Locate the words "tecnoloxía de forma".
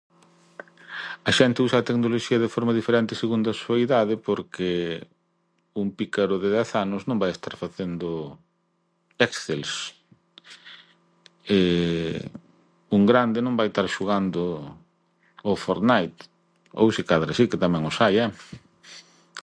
1.89-2.77